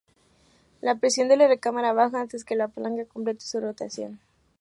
[0.81, 4.19] La presión en la recámara baja antes que la palanca complete su rotación.